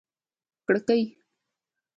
کړکۍ 0.65 0.99